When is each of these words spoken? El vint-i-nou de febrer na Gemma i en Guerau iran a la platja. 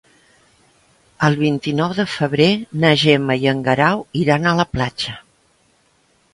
El 1.27 1.37
vint-i-nou 1.41 1.93
de 1.99 2.07
febrer 2.15 2.49
na 2.85 2.93
Gemma 3.03 3.37
i 3.45 3.47
en 3.55 3.63
Guerau 3.71 4.05
iran 4.25 4.49
a 4.55 4.59
la 4.63 4.69
platja. 4.75 5.19